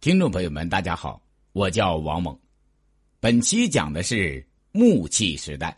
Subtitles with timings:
[0.00, 1.20] 听众朋友们，大家好，
[1.52, 2.34] 我叫王猛。
[3.20, 4.42] 本期讲的是
[4.72, 5.76] 木器时代。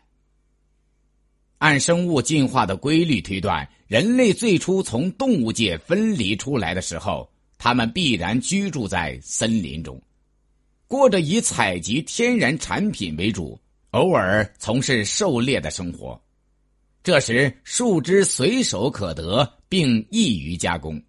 [1.58, 10.00] 按生物进化的规律推断，人类最初从动物界分离出来的时候，他们必然居住在森林中，
[10.86, 13.60] 过着以采集天然产品为主，
[13.90, 16.22] 偶尔从事狩猎的生活。
[17.02, 21.02] 这时，树枝随手可得，并易于加工，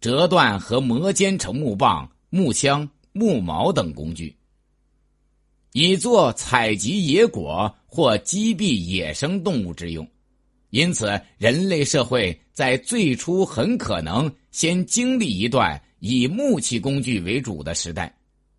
[0.00, 2.10] 折断和磨尖成木棒。
[2.34, 4.34] 木枪、木矛等工具，
[5.70, 10.04] 以作采集野果或击毙野生动物之用。
[10.70, 11.08] 因此，
[11.38, 18.12] 人类社会在最初很可能先经历一段以木器工具为主的时代。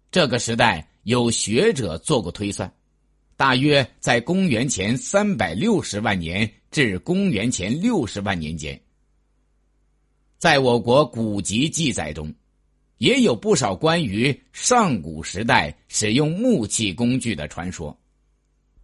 [0.09, 2.73] 这个时代有学者做过推算，
[3.35, 8.81] 大约在公元前三百六十万年至公元前六十万年间。
[10.37, 12.33] 在我国古籍记载中。
[12.97, 17.97] 也有不少关于上古时代使用木器工具的传说。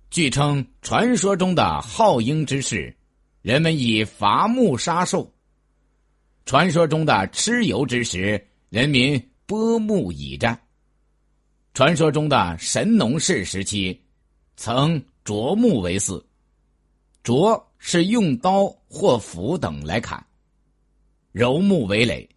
[0.09, 2.94] 据称，传说中的好鹰之事，
[3.41, 5.25] 人们以伐木杀兽；
[6.45, 10.53] 传说中的蚩尤之时，人民拨木以战；
[11.73, 14.02] 传说中的神农氏时期，
[14.57, 16.25] 曾啄木为肆。
[17.23, 20.25] 啄是用刀或斧等来砍，
[21.31, 22.28] 揉木为垒。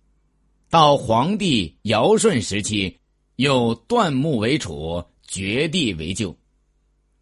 [0.74, 2.98] 到皇帝尧舜时期，
[3.36, 6.34] 又断木为杵，掘地为臼。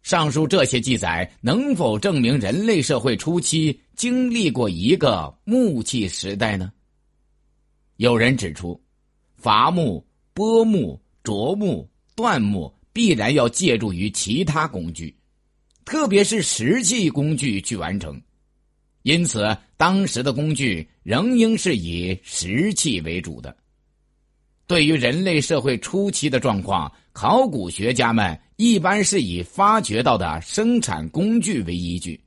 [0.01, 6.73] 上述这些记载能否证明人类社会初期经历过一个木器时代呢？
[7.97, 8.81] 有人指出，
[9.35, 15.15] 伐木、剥木、啄木、断木必然要借助于其他工具，
[15.85, 18.19] 特别是石器工具去完成。
[19.03, 23.55] 因此，当时的工具仍应是以石器为主的。
[24.65, 32.17] 对于人类社会初期的状况，考古学家们一般是以发掘到的生产工具为依据，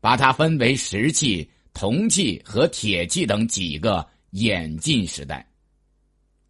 [0.00, 5.46] 把它分为石器、铜器和铁器等几个演进时代。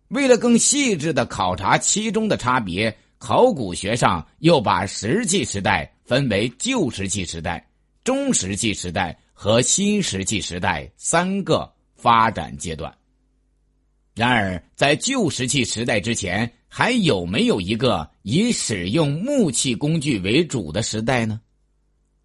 [0.09, 7.69] 为了更细致的考察其中的差别，考古学上又把石器时代分为旧石器时代、
[8.03, 9.15] 中石器时代。
[9.43, 12.95] 和新石器时代三个发展阶段。
[14.15, 21.41] 然而，在旧石器时代之前，还有没有一个以使用木器工具为主的时代呢？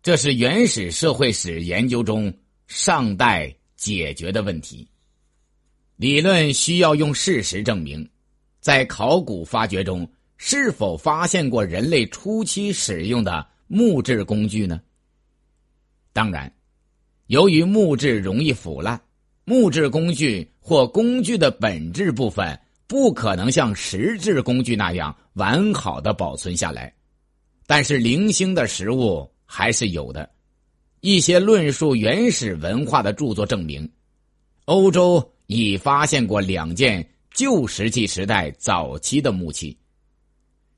[0.04, 2.34] 这是原始社会史研究中
[2.68, 4.86] 尚待解决的问题。
[5.96, 8.06] 理论需要用事实证明，
[8.60, 10.06] 在考古发掘中
[10.36, 14.82] 是否发现过人类初期使用的木质工具呢？
[16.12, 16.52] 当然。
[17.28, 19.02] 由于木质容易腐烂，
[19.46, 26.94] 木质工具或工具的本质部分不可能像石质工具那样完好的保存下来。
[27.66, 30.30] 但是零星的实物还是有的。
[31.02, 33.88] 一些论述原始文化的著作证明，
[34.66, 39.76] 欧洲已发现过两件旧石器时代早期的木器，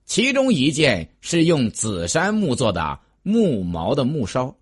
[0.05, 4.53] 其中一件是用紫杉木做的木矛的木梢。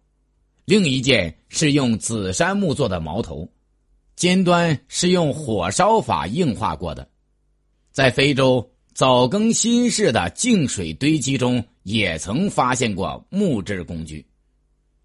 [0.66, 3.48] 另一件是用紫杉木做的矛头，
[4.16, 7.08] 尖端是用火烧法硬化过的。
[7.92, 14.26] 在非洲早更新世的净水堆积中，也曾发现过木质工具。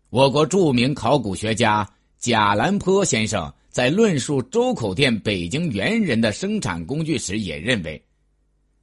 [0.08, 1.86] 我国著名考古学家
[2.18, 8.02] 贾兰坡先生在论述周口店北京猿人的生产工具时，也认为，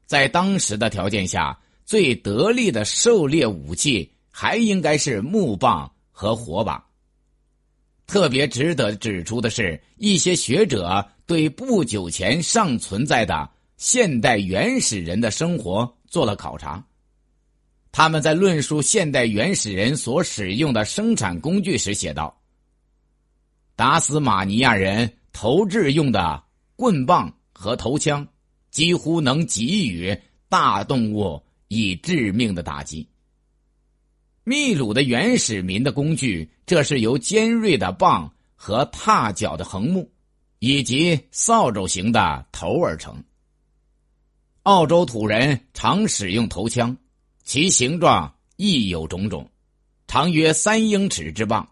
[0.06, 5.92] 在当时的条件下，最得力的狩猎武器还应该是木棒。
[6.18, 6.84] 和火把。
[8.08, 16.84] 特别值得指出的是，一些学者对不久前尚存在的现代原始人的生活做了考察。
[17.92, 22.36] 他们在论述现代原始人所使用的生产工具时写道
[23.78, 26.44] ：“达斯马尼亚人投掷用的
[26.76, 28.28] 棍棒和头枪，
[28.72, 33.08] 几乎能给予大动物以致命的打击。”
[34.50, 40.10] 秘鲁的原始民的工具，这是由尖锐的棒和踏脚的横木，
[40.60, 43.22] 以及扫帚形的头而成。
[44.64, 46.96] 澳洲土人常使用头枪，
[47.44, 49.52] 其形状亦有种种，
[50.08, 51.70] 长约三英尺之棒，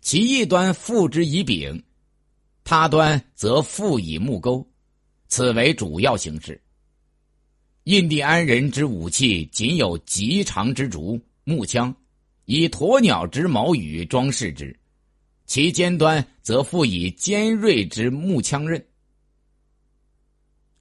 [0.00, 1.82] 其一端附之以柄，
[2.62, 4.64] 他端则附以木钩，
[5.26, 6.62] 此为主要形式。
[7.82, 11.92] 印第安人之武器仅有极长之竹木枪。
[12.46, 14.76] 以鸵鸟之毛羽装饰之，
[15.46, 18.84] 其尖端则附以尖锐之木枪刃。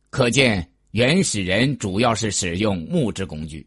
[0.10, 3.65] 可见原始人主要是使用木质工具。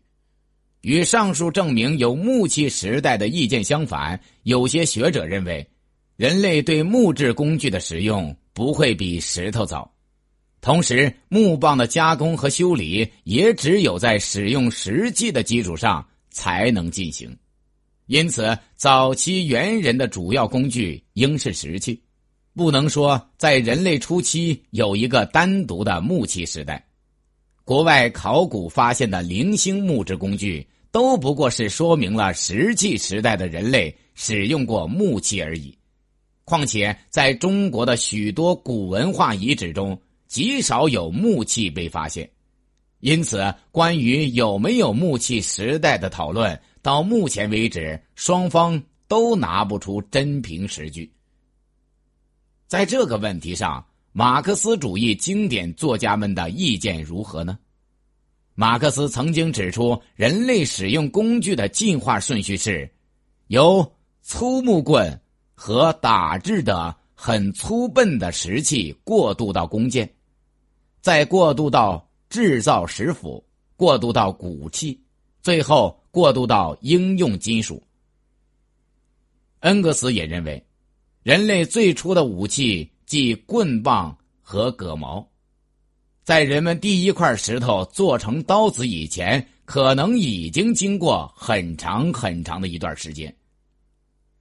[0.83, 5.69] 与上述证明有木器时代的意见相反，有些学者认为，
[6.17, 9.93] 人类对木质工具的使用不会比石头早。
[10.61, 17.37] 同时，木棒的加工和修理也只有在使用实际的基础上才能进行。
[18.07, 22.03] 因此，早期猿人的主要工具应是石器，
[22.55, 26.85] 不能说在人类初期有一个单独的木器时代。
[27.65, 30.67] 国外考古发现的零星木质工具。
[30.93, 35.77] 都不过是说明了石器时代的人类使用过木器而已。
[36.43, 42.27] 况且，在中国的许多古文化遗址中，极少有木器被发现。
[43.01, 51.13] 因此，关于有没有木器时代的讨论，到目前为止，双方都拿不出真凭实据。
[52.69, 57.59] 在这个问题上，马克思主义经典作家们的意见如何呢？
[58.55, 62.89] 马克思曾经指出，人类使用工具的进化顺序是：
[63.49, 63.93] 由
[64.23, 65.21] 粗木棍
[65.57, 70.09] 和打制的很粗笨的石器过渡到弓箭，
[71.01, 73.45] 再过渡到制造石斧，
[73.75, 75.03] 过渡到骨器，
[75.43, 77.83] 最后过渡到应用金属。
[79.61, 80.65] 恩格斯也认为，
[81.23, 85.31] 人类最初的武器即棍棒和戈矛。
[86.25, 93.37] 在人们第一块石头做成刀子以前，可能已经经过很长很长的一段时间。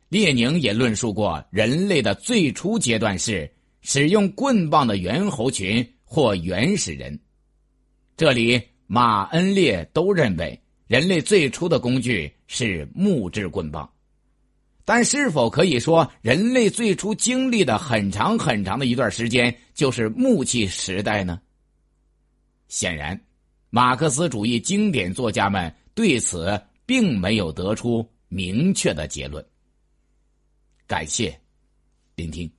[0.08, 7.20] 列宁也论述过，人类的最初阶段是使用棍棒的猿猴群或原始人。
[8.16, 10.58] 这里，马恩列都认为
[10.88, 13.90] 人类最初的工具是木质棍棒，
[14.84, 21.42] 但是否可以说人类最初经历的很长很长的一段时间就是木器时代呢？
[22.68, 23.20] 显然，
[23.70, 29.44] 马克思主义经典作家们对此并没有得出明确的结论。
[30.86, 31.36] 感谢
[32.16, 32.52] 聆听。